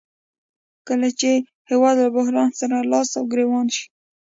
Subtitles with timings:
[0.87, 1.31] کله چې
[1.69, 3.85] هېواد له بحران سره لاس او ګریوان شي